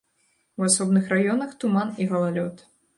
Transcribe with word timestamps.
У 0.61 0.65
асобных 0.69 1.13
раёнах 1.15 1.55
туман 1.63 1.95
і 2.03 2.11
галалёд. 2.15 2.71